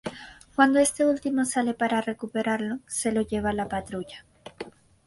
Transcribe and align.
Cuando 0.55 0.79
este 0.79 1.05
último 1.05 1.45
sale 1.45 1.75
para 1.75 2.01
recuperarlo, 2.01 2.79
se 2.87 3.11
lo 3.11 3.21
lleva 3.21 3.53
la 3.53 3.69
patrulla. 3.69 4.25